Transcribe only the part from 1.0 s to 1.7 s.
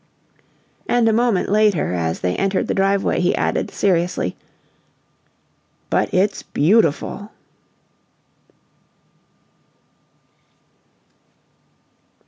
a moment